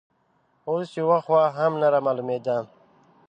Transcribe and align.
اوس 0.69 0.87
یوه 0.99 1.17
خوا 1.25 1.43
هم 1.57 1.71
نه 1.81 1.87
رامالومېده 1.93 2.57